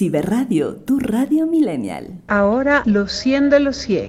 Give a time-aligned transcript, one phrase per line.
[0.00, 2.22] Ciberradio, tu radio millennial.
[2.26, 4.08] Ahora los 100 de los 100.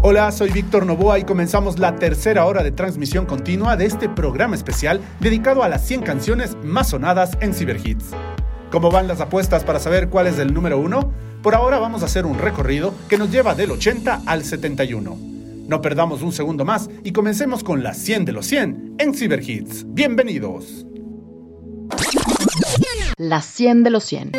[0.00, 4.54] Hola, soy Víctor Novoa y comenzamos la tercera hora de transmisión continua de este programa
[4.54, 8.12] especial dedicado a las 100 canciones más sonadas en Cyberhits.
[8.70, 11.12] ¿Cómo van las apuestas para saber cuál es el número uno?
[11.42, 15.31] Por ahora vamos a hacer un recorrido que nos lleva del 80 al 71.
[15.66, 19.84] No perdamos un segundo más y comencemos con las 100 de los 100 en Cyberhits.
[19.86, 20.86] Bienvenidos.
[23.16, 24.32] Las 100 de los 100.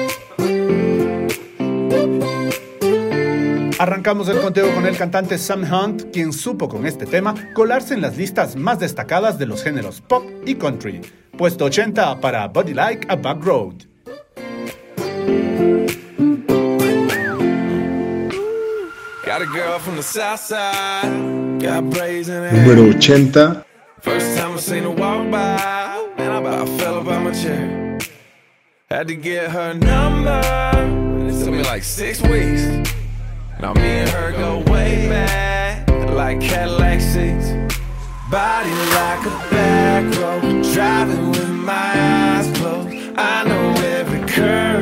[3.80, 8.02] Arrancamos el conteo con el cantante Sam Hunt, quien supo con este tema colarse en
[8.02, 11.02] las listas más destacadas de los géneros pop y country.
[11.38, 13.76] Puesto 80 para Body Like a Back Road.
[22.54, 23.64] Número 80.
[24.00, 27.98] First time I seen her walk by, man, I about fell up out my chair.
[28.92, 30.40] Had to get her number,
[31.28, 32.62] it took me like six weeks.
[33.60, 37.54] Now me and her go way back, like Cadillac seats.
[38.30, 42.96] Body like a back road, driving with my eyes closed.
[43.18, 44.73] I know every curve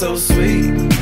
[0.00, 0.99] so sweet.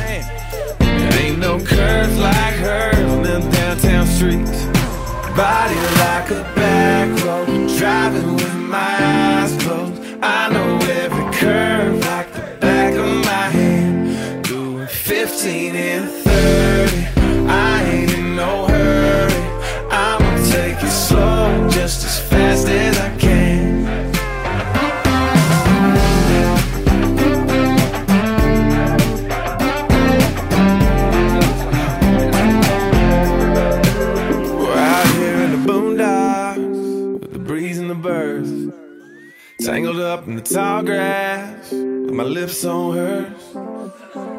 [42.29, 43.55] Lips on hers.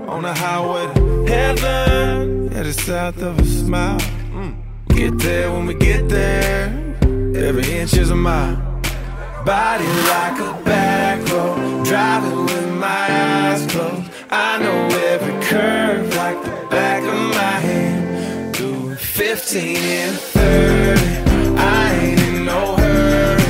[0.09, 3.99] On the highway to heaven, the south of a smile.
[4.33, 4.55] Mm.
[4.89, 6.67] Get there when we get there,
[7.35, 8.57] every inch is a mile.
[9.45, 14.11] Body like a back road, driving with my eyes closed.
[14.31, 14.81] I know
[15.11, 18.55] every curve like the back of my hand.
[18.55, 23.43] Doing 15 and 30, I ain't in no hurry.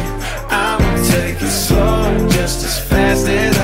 [0.48, 3.59] I'ma take it slow, just as fast as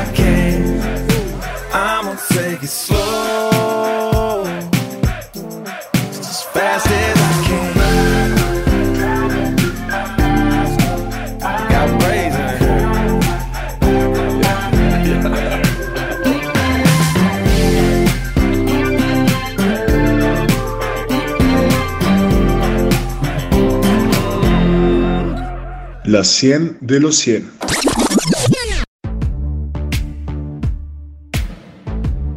[26.06, 27.50] Las 100 de los 100.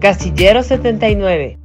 [0.01, 1.59] Casillero 79.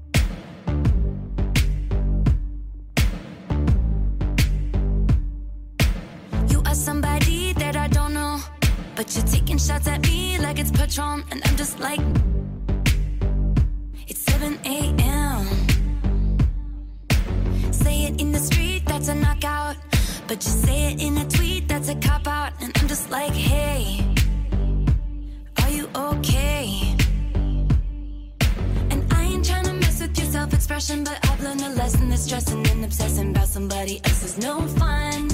[30.65, 34.63] Expression, but I've learned a lesson that stressing and obsessing about somebody else is no
[34.63, 35.29] fun.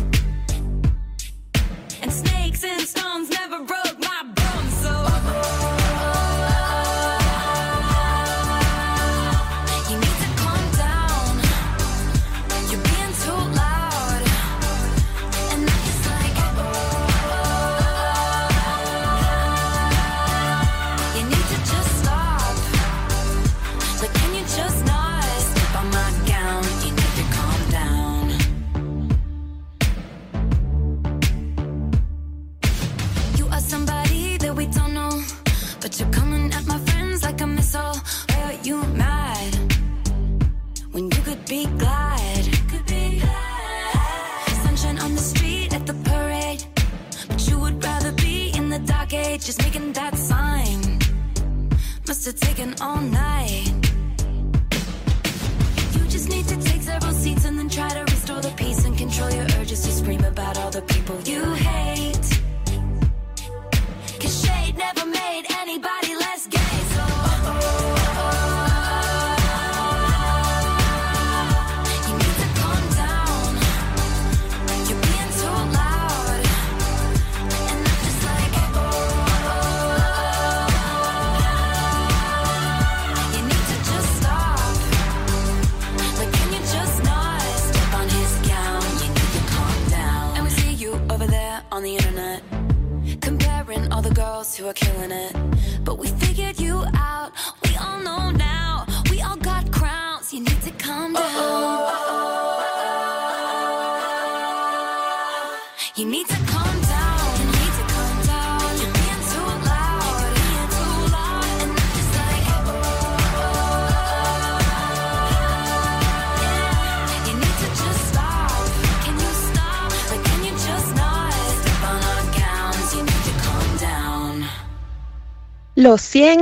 [2.02, 3.79] And snakes and stones never broke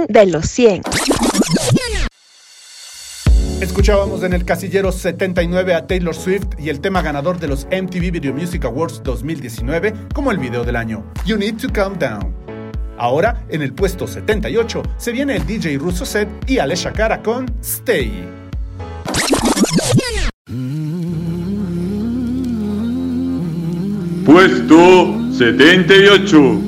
[0.09, 0.83] de los 100.
[3.61, 8.13] Escuchábamos en el casillero 79 a Taylor Swift y el tema ganador de los MTV
[8.13, 12.35] Video Music Awards 2019 como el video del año, You Need to Calm Down.
[12.97, 17.47] Ahora, en el puesto 78, se viene el DJ Russo Set y Alesha Cara con
[17.61, 18.25] Stay.
[24.25, 26.68] Puesto 78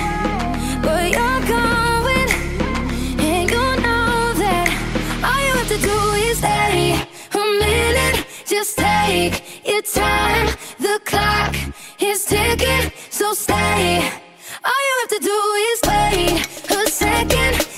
[9.81, 10.47] the time,
[10.79, 11.55] the clock
[11.99, 13.97] is ticking, so stay.
[14.63, 15.39] All you have to do
[15.69, 17.70] is wait a second.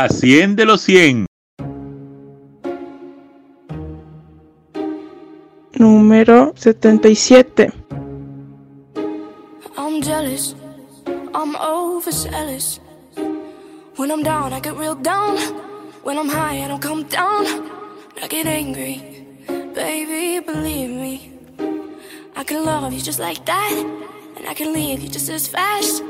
[0.00, 1.26] La 100 de los 100.
[5.72, 7.72] Número 77.
[9.76, 10.54] I'm jealous,
[11.34, 12.78] I'm overzealous.
[13.96, 15.36] When I'm down, I get real down.
[16.04, 17.44] When I'm high, I don't come down.
[18.22, 19.02] I get angry,
[19.74, 21.32] baby, believe me.
[22.36, 23.72] I can love you just like that,
[24.36, 26.04] and I can leave you just as fast.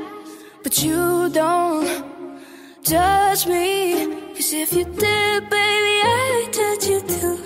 [0.61, 2.18] But you don't
[2.83, 7.37] judge me, cause if you did, baby, I judge you too.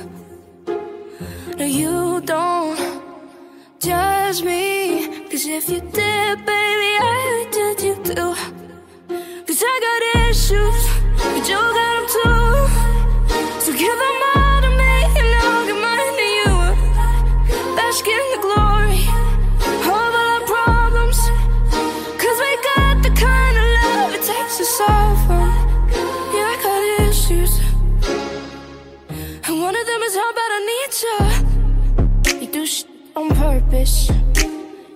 [1.58, 2.80] No, you don't
[3.80, 5.08] judge me.
[5.30, 8.53] Cause if you did, baby, I judge you too.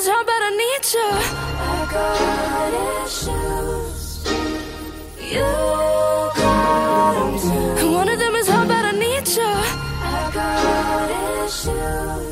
[0.00, 1.08] is how bad I need you.
[1.68, 2.72] I got
[3.04, 4.24] issues.
[5.34, 5.50] You
[6.40, 7.32] got them
[7.76, 7.92] too.
[7.92, 9.52] One of them is how bad I need you.
[10.16, 11.10] I got
[11.44, 12.29] issues.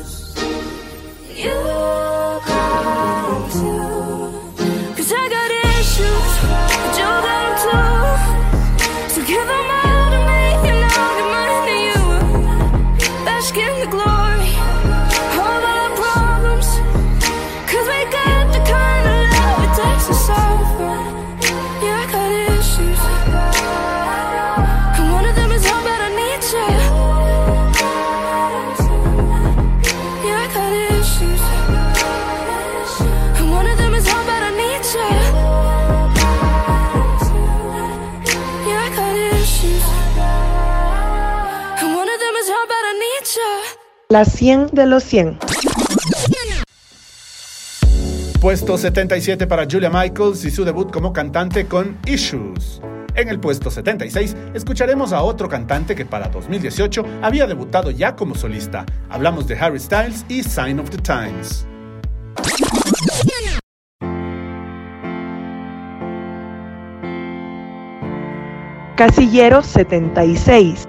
[44.11, 45.37] La 100 de los 100.
[48.41, 52.81] Puesto 77 para Julia Michaels y su debut como cantante con Issues.
[53.13, 58.33] En el puesto 76 escucharemos a otro cantante que para 2018 había debutado ya como
[58.33, 58.83] solista.
[59.11, 61.67] Hablamos de Harry Styles y Sign of the Times.
[68.95, 70.88] Casillero 76.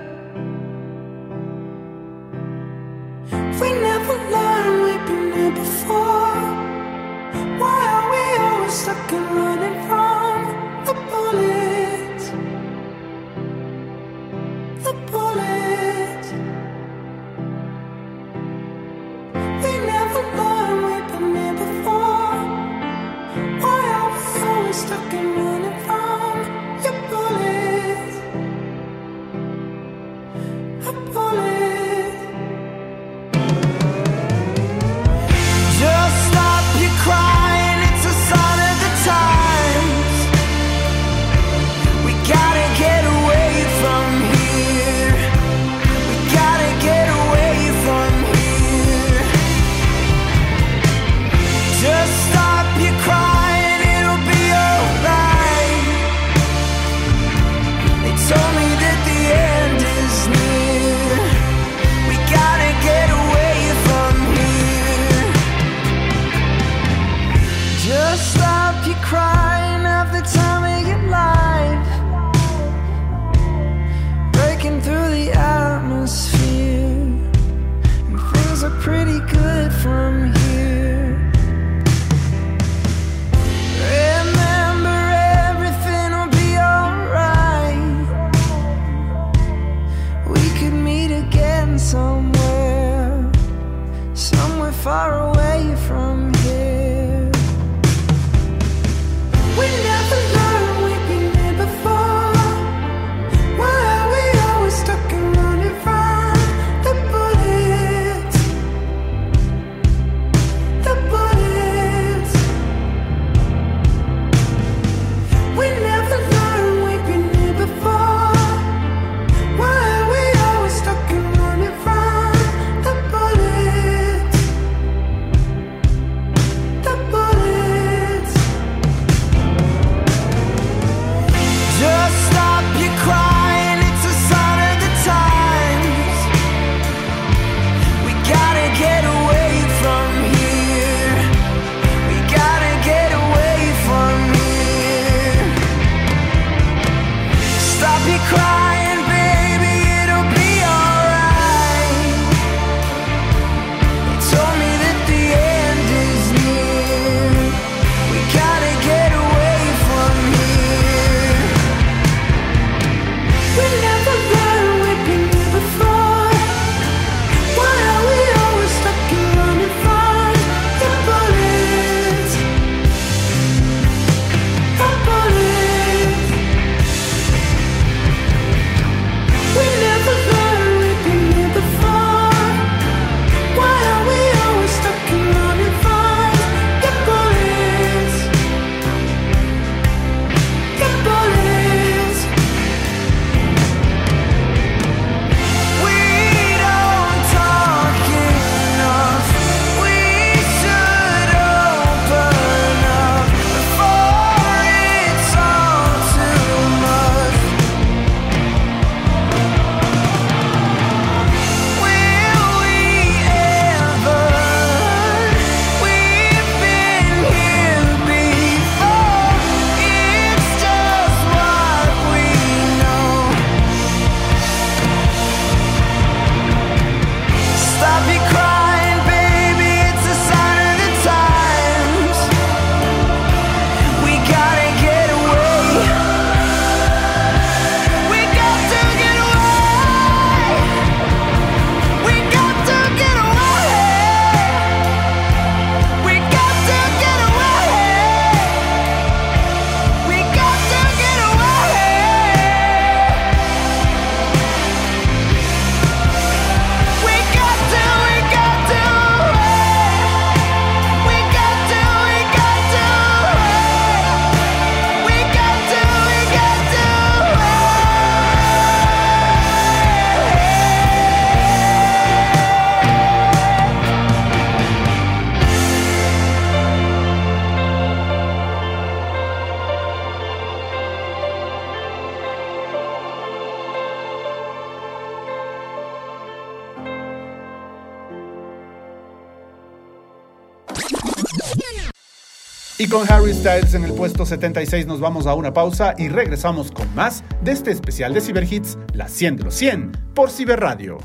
[292.81, 296.71] Y con Harry Styles en el puesto 76 nos vamos a una pausa y regresamos
[296.71, 300.97] con más de este especial de Ciberhits, la 100 de los 100, por Ciberradio.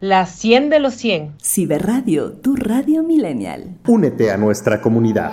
[0.00, 1.36] La 100 de los 100.
[1.40, 3.76] Ciberradio, tu radio millennial.
[3.86, 5.30] Únete a nuestra comunidad.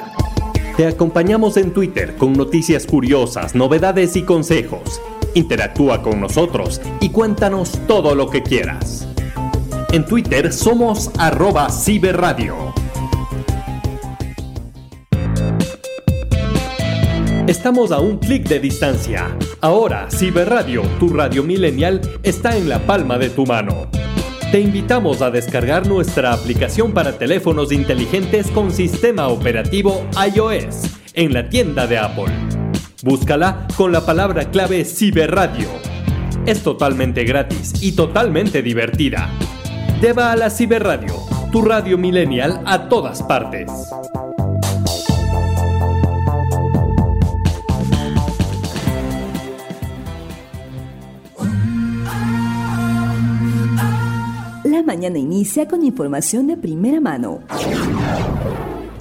[0.77, 5.01] Te acompañamos en Twitter con noticias curiosas, novedades y consejos.
[5.33, 9.07] Interactúa con nosotros y cuéntanos todo lo que quieras.
[9.91, 12.82] En Twitter somos arroba ciberradio.
[17.53, 19.37] Estamos a un clic de distancia.
[19.61, 23.89] Ahora, Ciberradio, tu radio millennial, está en la palma de tu mano.
[24.51, 31.47] Te invitamos a descargar nuestra aplicación para teléfonos inteligentes con sistema operativo iOS en la
[31.47, 32.33] tienda de Apple.
[33.03, 35.69] Búscala con la palabra clave Ciberradio.
[36.47, 39.29] Es totalmente gratis y totalmente divertida.
[40.01, 41.17] Lleva a la Ciberradio,
[41.51, 43.69] tu radio millennial a todas partes.
[55.03, 57.41] Mañana inicia con información de primera mano.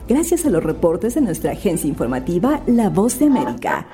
[0.08, 3.86] Gracias a los reportes de nuestra agencia informativa La Voz de América.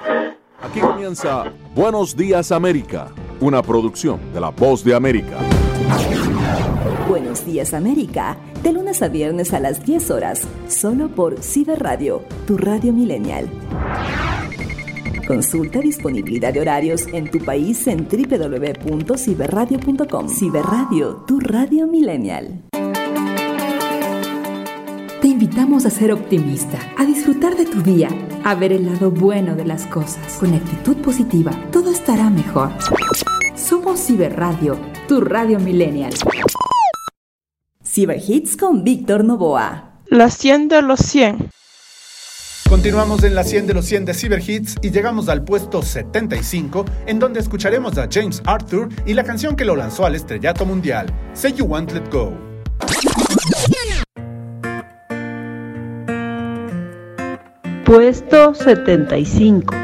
[0.63, 3.09] Aquí comienza Buenos Días América,
[3.41, 5.37] una producción de La Voz de América.
[7.11, 12.57] Buenos días América, de lunes a viernes a las 10 horas, solo por Ciberradio, tu
[12.57, 13.51] radio millennial.
[15.29, 20.29] Consulta disponibilidad de horarios en tu país en www.ciberradio.com.
[20.31, 22.63] Ciberradio, tu radio millennial.
[25.21, 28.09] Te invitamos a ser optimista, a disfrutar de tu día,
[28.43, 30.39] a ver el lado bueno de las cosas.
[30.39, 32.71] Con actitud positiva, todo estará mejor.
[33.55, 36.15] Somos Ciberradio, tu radio millennial.
[37.85, 40.01] Ciberhits con Víctor Novoa.
[40.07, 41.51] La 100 de los 100.
[42.69, 47.19] Continuamos en la 100 de los 100 de Cyberhits y llegamos al puesto 75, en
[47.19, 51.55] donde escucharemos a James Arthur y la canción que lo lanzó al estrellato mundial, Say
[51.55, 52.35] You Want Let Go.
[57.87, 59.75] Puesto 75.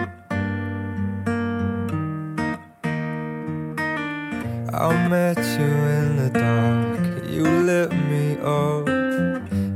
[4.75, 8.87] I met you in the dark, you lit me up,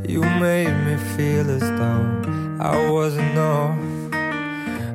[0.07, 2.17] you made me feel as though
[2.61, 3.79] I wasn't off.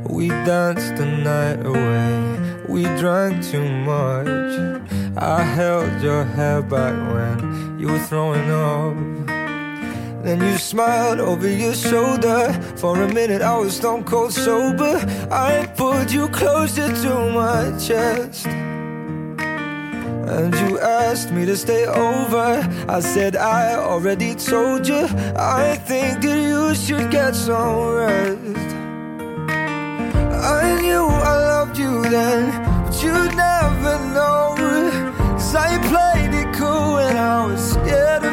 [0.10, 4.28] We danced the night away, we drank too much.
[5.17, 9.23] I held your hair back when you were throwing up.
[10.23, 12.52] Then you smiled over your shoulder.
[12.76, 14.97] For a minute, I was stone cold sober.
[15.32, 18.47] I pulled you closer to my chest.
[20.36, 22.67] And you asked me to stay over.
[22.89, 25.06] I said, I already told you.
[25.38, 28.74] I think that you should get some rest.
[30.58, 32.43] I knew I loved you then,
[32.84, 34.56] but you'd never know.
[35.54, 38.33] Cause I played it cool and I was scared of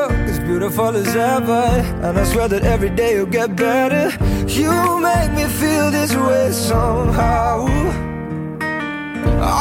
[0.51, 1.65] beautiful as ever.
[2.05, 4.05] And I swear that every day you'll get better.
[4.59, 4.73] You
[5.09, 7.53] make me feel this way somehow.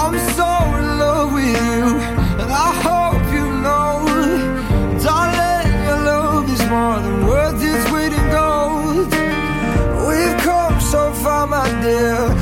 [0.02, 0.50] I'm so
[0.80, 1.82] in love with you,
[2.42, 3.92] and I hope you know,
[5.04, 9.08] darling, your love is more than worth its weight in gold.
[10.08, 12.39] We've come so far, my dear.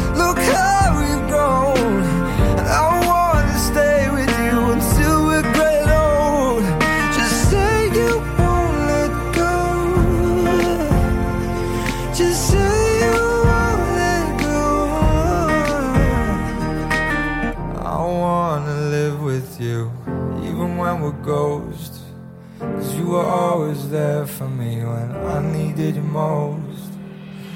[23.09, 26.91] Were always there for me when I needed you most.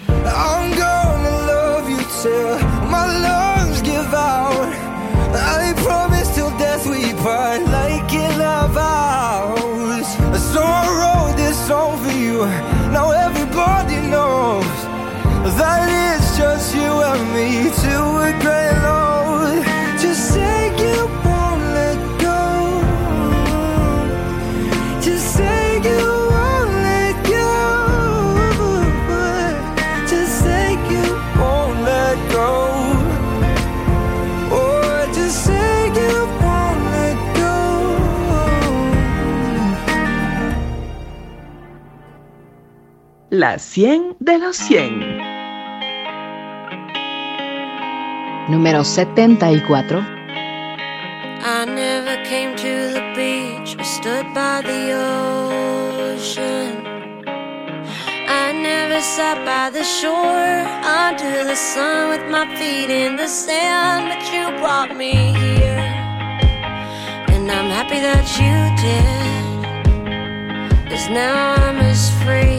[0.09, 2.59] I'm gonna love you till
[2.95, 4.73] my lungs give out.
[5.35, 5.72] I
[43.43, 45.21] La 100 de los 100.
[48.49, 49.99] Número 74.
[51.45, 54.93] I never came to the beach or stood by the
[56.15, 56.87] ocean.
[58.29, 64.07] I never sat by the shore under the sun with my feet in the sand,
[64.09, 65.83] but you brought me here.
[67.35, 69.33] And I'm happy that you did.
[70.89, 72.52] Cause now I'm as free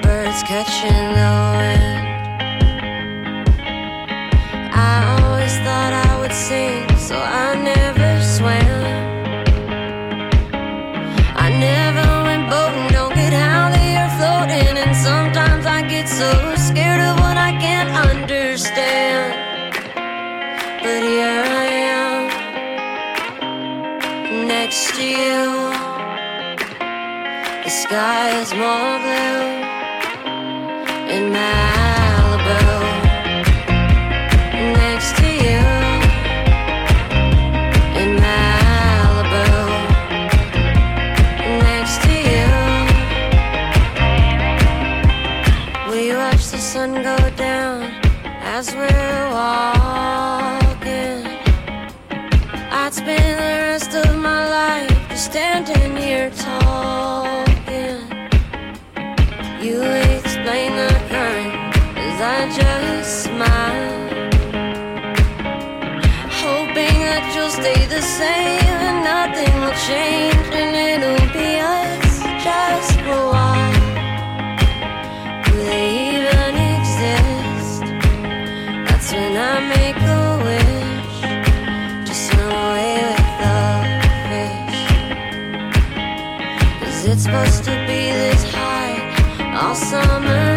[0.00, 1.84] birds catching the wind.
[4.72, 8.82] I always thought I would sing, so I never swam.
[11.44, 14.76] I never went boating, don't get how they are floating.
[14.84, 19.34] And sometimes I get so scared of what I can't understand.
[20.82, 21.66] But here I
[21.98, 22.20] am,
[24.46, 25.42] next to you.
[27.64, 29.61] The sky is more blue
[31.12, 31.81] in Malibu
[62.54, 64.02] just smile
[66.42, 72.98] hoping that you'll stay the same and nothing will change and it'll be us just
[73.04, 73.72] for a while.
[75.44, 77.84] Do they even exist?
[78.86, 81.18] That's when I make a wish,
[82.08, 83.60] just away with the
[84.28, 84.82] fish.
[86.80, 88.98] Cause it's supposed to be this high
[89.60, 90.51] all summer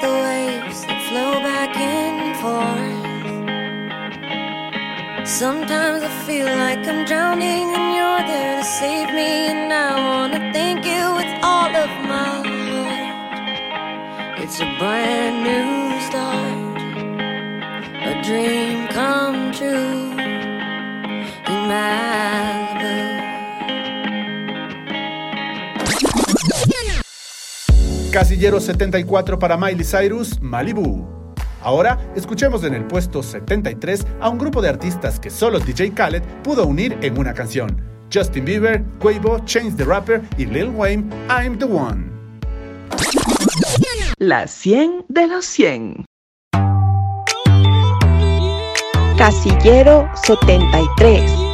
[0.00, 3.04] the waves that flow back and forth.
[5.26, 10.40] Sometimes I feel like I'm drowning and you're there to save me, and I wanna
[10.52, 13.14] thank you with all of my heart.
[14.42, 16.78] It's a brand new start,
[18.10, 20.12] a dream come true
[21.52, 22.03] in Malibu.
[28.14, 31.04] Casillero 74 para Miley Cyrus, Malibu.
[31.60, 36.22] Ahora escuchemos en el puesto 73 a un grupo de artistas que solo DJ Khaled
[36.44, 37.82] pudo unir en una canción.
[38.14, 42.04] Justin Bieber, Quavo, Chance the Rapper y Lil Wayne, I'm the One.
[44.18, 46.04] La 100 de los 100.
[49.18, 51.53] Casillero 73.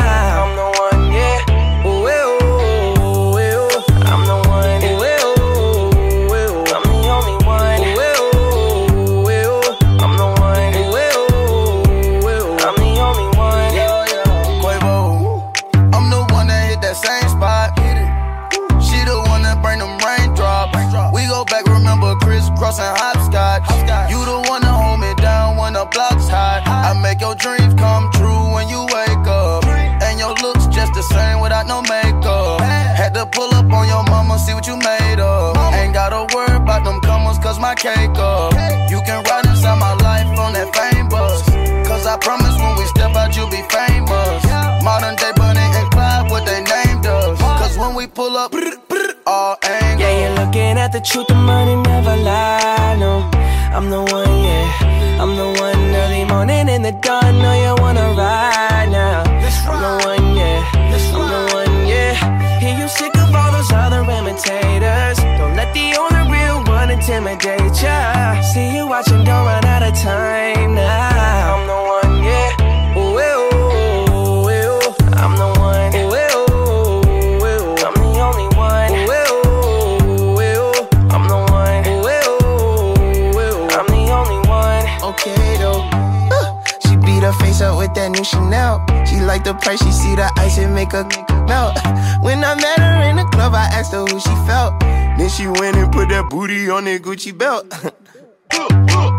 [89.31, 91.07] Like the price, she see the ice and make her
[91.47, 91.79] melt.
[92.21, 94.77] When I met her in the club, I asked her who she felt.
[95.17, 97.65] Then she went and put that booty on that Gucci belt.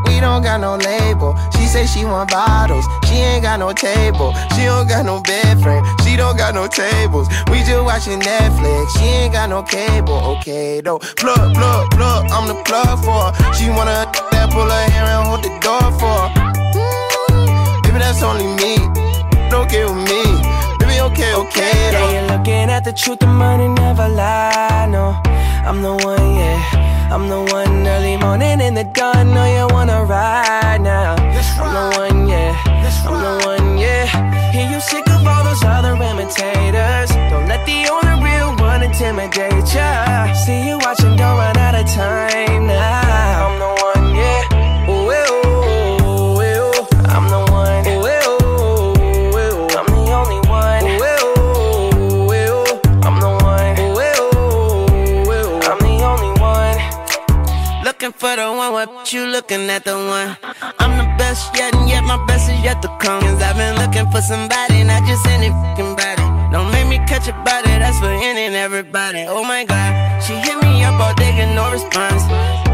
[0.07, 1.35] We don't got no label.
[1.55, 2.85] She say she want bottles.
[3.07, 4.35] She ain't got no table.
[4.55, 5.83] She don't got no bed frame.
[6.05, 7.27] She don't got no tables.
[7.51, 8.93] We just watching Netflix.
[8.99, 10.21] She ain't got no cable.
[10.37, 10.99] Okay though.
[11.17, 12.31] Plug, plug, plug.
[12.31, 13.55] I'm the plug for her.
[13.55, 16.53] She wanna that pull her hair and hold the door for her.
[16.77, 18.77] Mm, baby, that's only me.
[19.53, 20.02] Don't get with me.
[21.13, 22.13] Okay, okay Yeah, though.
[22.13, 24.87] you're looking at the truth, the money never lie.
[24.91, 25.21] No,
[25.69, 27.11] I'm the one, yeah.
[27.13, 29.35] I'm the one early morning in the dawn.
[29.35, 31.17] Know you wanna ride now.
[31.61, 32.57] I'm the one, yeah.
[33.07, 34.07] I'm the one, yeah.
[34.53, 37.11] Hear you sick of all those other imitators.
[37.31, 40.33] Don't let the only real one intimidate ya.
[40.33, 43.02] See you watching, don't run out of time now.
[58.23, 60.39] For the one, what you looking at the one?
[60.79, 63.21] I'm the best yet, and yet my best is yet to come.
[63.21, 66.23] Cause I've been looking for somebody, not just any fucking body.
[66.55, 69.27] Don't make me catch a body, that's for any and everybody.
[69.27, 69.91] Oh my god,
[70.23, 72.23] she hit me up all day, get no response.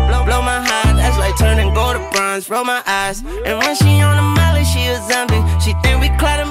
[0.08, 2.50] Blow, blow my heart, that's like turning gold to bronze.
[2.50, 5.40] Roll my eyes, and when she on the molly, she a zombie.
[5.64, 6.44] She think we Clyde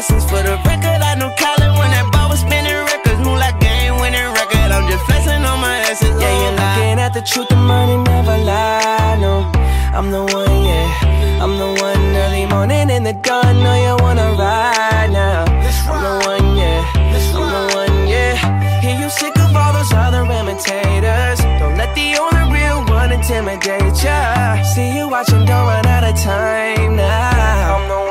[0.00, 0.24] on for the essence.
[0.24, 3.20] For the record, I know Colin when that ball was spinning records.
[3.20, 4.70] Move like game winning record.
[4.72, 6.20] I'm just flexing on my essence.
[6.20, 9.18] Yeah, you're looking at the truth, the money never lie.
[9.20, 9.50] No,
[9.92, 11.42] I'm the one, yeah.
[11.42, 13.62] I'm the one early morning in the dawn.
[13.62, 15.44] Know you wanna ride now.
[15.90, 16.80] I'm the one, yeah.
[16.96, 18.80] I'm the one, yeah.
[18.80, 21.40] Hear you sick of all those other imitators.
[21.60, 24.62] Don't let the only real one intimidate ya.
[24.62, 27.76] See you watching, don't run out of time now.
[27.76, 28.09] I'm the one,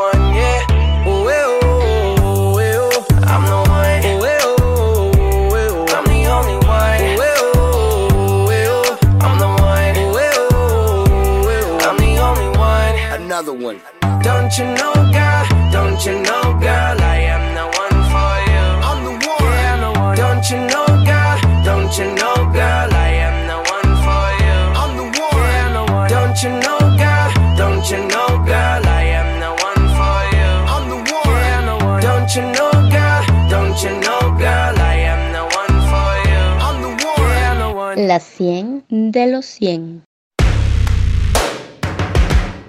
[16.00, 17.02] Don't you know, girl?
[17.04, 18.64] I am the one for you.
[18.88, 19.52] I'm the one.
[19.52, 20.16] Yeah, I'm the one.
[20.16, 21.36] Don't you know, girl?
[21.66, 22.88] Don't you know, girl?
[22.96, 24.58] I am the one for you.
[24.80, 25.36] I'm the one.
[25.36, 26.08] Yeah, I'm the one.
[26.08, 27.28] Don't you know, girl?
[27.60, 28.80] Don't you know, girl?
[28.88, 30.48] I am the one for you.
[30.72, 31.36] I'm the one.
[31.36, 32.00] Yeah, I'm the one.
[32.00, 33.22] Don't you know, girl?
[33.52, 34.80] Don't you know, girl?
[34.80, 36.44] I am the one for you.
[36.64, 37.28] I'm the one.
[37.28, 38.08] Yeah, I'm the one.
[38.08, 40.06] La 100 de los 100.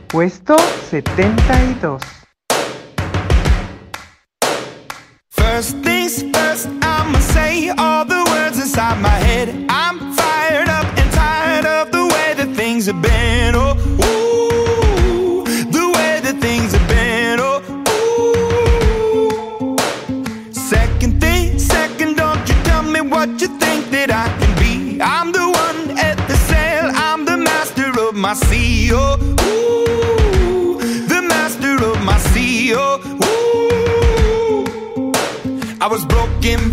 [0.09, 0.57] Puesto
[0.91, 2.20] 72.
[5.61, 7.90] First things first, I'ma say all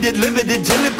[0.00, 0.99] flowing, inhibited, limited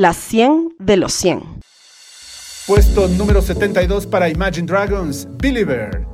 [0.00, 1.42] Las 100 de los 100.
[2.66, 6.06] Puesto número 72 para Imagine Dragons, Believer.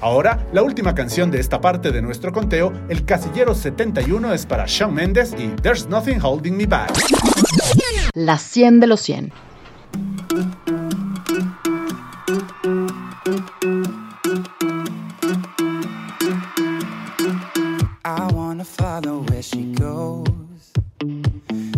[0.00, 4.66] Ahora, la última canción de esta parte de nuestro conteo, el casillero 71 es para
[4.68, 6.92] Shawn Mendes y There's Nothing Holding Me Back.
[8.14, 9.32] Las 100 de los 100.
[18.04, 20.43] I wanna follow where she goes.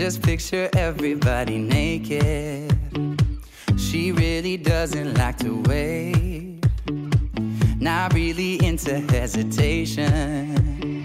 [0.00, 2.72] Just picture everybody naked.
[3.76, 6.64] She really doesn't like to wait.
[7.78, 11.04] Not really into hesitation.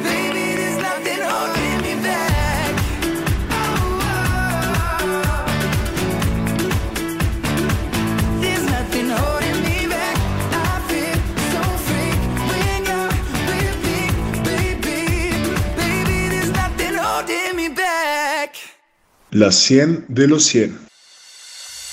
[19.33, 20.77] La 100 de los 100.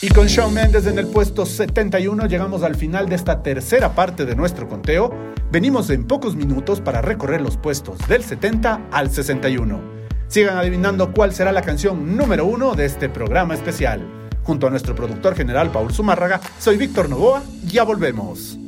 [0.03, 4.25] Y con Shawn Mendes en el puesto 71 llegamos al final de esta tercera parte
[4.25, 5.15] de nuestro conteo.
[5.53, 9.81] Venimos en pocos minutos para recorrer los puestos del 70 al 61.
[10.27, 14.05] Sigan adivinando cuál será la canción número uno de este programa especial.
[14.43, 18.59] Junto a nuestro productor general Paul Zumárraga, soy Víctor Novoa, ya volvemos.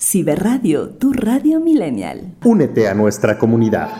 [0.00, 2.32] Ciberradio, tu radio millennial.
[2.42, 3.90] Únete a nuestra comunidad.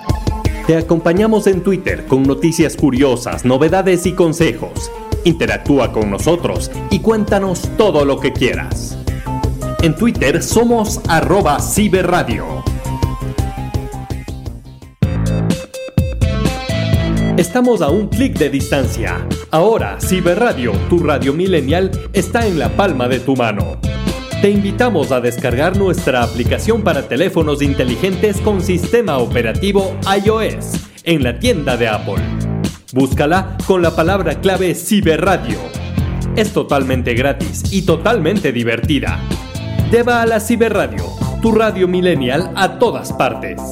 [0.66, 4.90] Te acompañamos en Twitter con noticias curiosas, novedades y consejos.
[5.24, 8.96] Interactúa con nosotros y cuéntanos todo lo que quieras.
[9.82, 12.64] En Twitter somos arroba ciberradio.
[17.36, 19.28] Estamos a un clic de distancia.
[19.50, 23.76] Ahora, Ciberradio, tu radio millennial, está en la palma de tu mano.
[24.45, 31.38] Te invitamos a descargar nuestra aplicación para teléfonos inteligentes con sistema operativo iOS en la
[31.38, 32.22] tienda de Apple.
[32.92, 35.57] Búscala con la palabra clave Ciberradio.
[36.36, 39.18] Es totalmente gratis y totalmente divertida.
[39.90, 41.07] Lleva a la Ciberradio,
[41.40, 43.62] tu radio millennial a todas partes.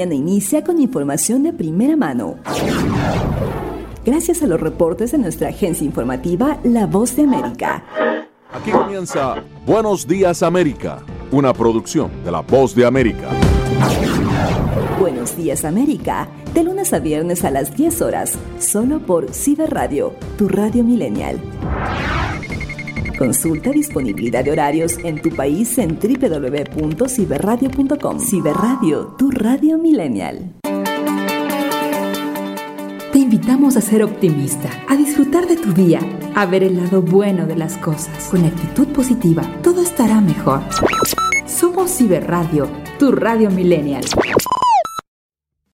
[0.00, 2.36] Mañana inicia con información de primera mano.
[4.02, 7.84] Gracias a los reportes de nuestra agencia informativa La Voz de América.
[8.50, 13.28] Aquí comienza Buenos Días América, una producción de La Voz de América.
[14.98, 20.48] Buenos días América, de lunes a viernes a las 10 horas, solo por Ciberradio, tu
[20.48, 21.38] radio millennial.
[23.20, 28.18] Consulta disponibilidad de horarios en tu país en www.ciberradio.com.
[28.18, 30.54] Ciberradio, tu radio millennial.
[33.12, 36.00] Te invitamos a ser optimista, a disfrutar de tu día,
[36.34, 38.28] a ver el lado bueno de las cosas.
[38.30, 40.62] Con actitud positiva, todo estará mejor.
[41.44, 44.02] Somos Ciberradio, tu radio millennial.